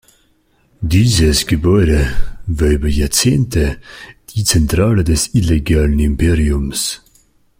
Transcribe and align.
Dieses 0.81 1.45
Gebäude 1.45 2.07
war 2.47 2.69
über 2.69 2.87
Jahrzehnte 2.87 3.77
die 4.31 4.43
Zentrale 4.43 5.03
des 5.03 5.35
illegalen 5.35 5.99
Imperiums. 5.99 7.03